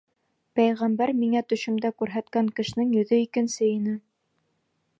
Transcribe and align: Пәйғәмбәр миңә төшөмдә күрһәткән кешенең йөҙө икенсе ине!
Пәйғәмбәр 0.59 1.11
миңә 1.17 1.43
төшөмдә 1.53 1.91
күрһәткән 2.03 2.49
кешенең 2.61 2.97
йөҙө 2.97 3.21
икенсе 3.27 3.69
ине! 3.77 3.95